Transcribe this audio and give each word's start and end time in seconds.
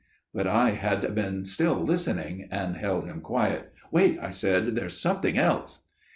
"But 0.33 0.47
I 0.47 0.71
had 0.71 1.13
been 1.13 1.45
still 1.45 1.75
listening, 1.75 2.47
and 2.49 2.75
held 2.75 3.05
him 3.05 3.21
quiet. 3.21 3.71
"'Wait,' 3.91 4.17
I 4.19 4.31
said, 4.31 4.73
'there 4.73 4.87
is 4.87 4.99
something 4.99 5.37
else. 5.37 5.81